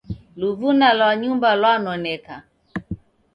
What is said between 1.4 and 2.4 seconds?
lwanoneka